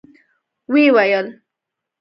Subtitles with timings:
[0.71, 1.27] ويې ويل: